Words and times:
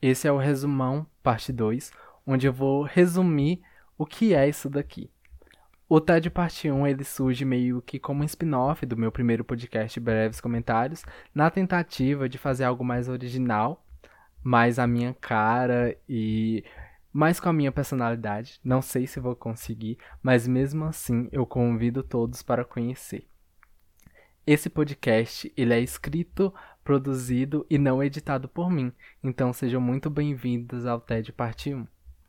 Esse 0.00 0.28
é 0.28 0.32
o 0.32 0.38
resumão, 0.38 1.06
parte 1.22 1.52
2, 1.52 1.92
onde 2.26 2.46
eu 2.46 2.52
vou 2.52 2.82
resumir 2.82 3.60
o 3.96 4.06
que 4.06 4.32
é 4.32 4.48
isso 4.48 4.70
daqui. 4.70 5.10
O 5.88 6.00
TED 6.00 6.30
Parte 6.30 6.70
1 6.70 6.86
ele 6.86 7.02
surge 7.02 7.44
meio 7.44 7.80
que 7.82 7.98
como 7.98 8.22
um 8.22 8.26
spin-off 8.26 8.84
do 8.84 8.96
meu 8.96 9.10
primeiro 9.10 9.42
podcast 9.42 9.98
Breves 9.98 10.40
Comentários, 10.40 11.02
na 11.34 11.50
tentativa 11.50 12.28
de 12.28 12.36
fazer 12.38 12.64
algo 12.64 12.84
mais 12.84 13.08
original, 13.08 13.84
mais 14.42 14.78
a 14.78 14.86
minha 14.86 15.14
cara 15.14 15.96
e 16.08 16.62
mais 17.12 17.40
com 17.40 17.48
a 17.48 17.52
minha 17.52 17.72
personalidade. 17.72 18.60
Não 18.62 18.80
sei 18.80 19.06
se 19.06 19.18
vou 19.18 19.34
conseguir, 19.34 19.98
mas 20.22 20.46
mesmo 20.46 20.84
assim 20.84 21.28
eu 21.32 21.44
convido 21.44 22.02
todos 22.02 22.42
para 22.42 22.64
conhecer. 22.64 23.26
Esse 24.46 24.70
podcast 24.70 25.52
ele 25.56 25.74
é 25.74 25.80
escrito, 25.80 26.54
produzido 26.88 27.66
e 27.68 27.76
não 27.76 28.02
editado 28.02 28.48
por 28.48 28.70
mim, 28.70 28.90
então 29.22 29.52
sejam 29.52 29.78
muito 29.78 30.08
bem-vindos 30.08 30.86
ao 30.86 30.98
TED 30.98 31.34
Parte 31.34 31.74
1. 31.74 31.86